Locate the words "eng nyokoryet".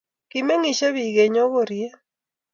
1.23-1.95